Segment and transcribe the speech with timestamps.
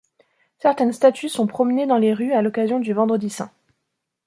[0.57, 3.51] Certaines statues sont promenées dans les rues à l'occasion du Vendredi saint.